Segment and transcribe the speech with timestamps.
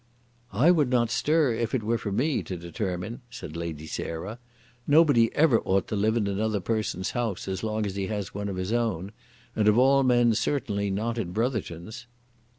[0.55, 4.39] "I would not stir, if it were for me to determine," said Lady Sarah.
[4.87, 8.49] "Nobody ever ought to live in another person's house as long as he has one
[8.49, 9.11] of his own;
[9.55, 12.07] and of all men certainly not in Brotherton's."